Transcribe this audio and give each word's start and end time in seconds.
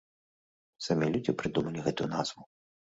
Самі 0.87 1.11
людзі 1.17 1.37
прыдумалі 1.45 1.79
гэтую 1.87 2.13
назву. 2.19 2.53